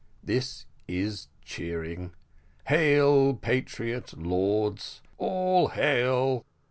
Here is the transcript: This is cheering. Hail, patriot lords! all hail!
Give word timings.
This 0.23 0.65
is 0.87 1.27
cheering. 1.45 2.11
Hail, 2.65 3.35
patriot 3.35 4.17
lords! 4.17 5.03
all 5.19 5.67
hail! 5.67 6.43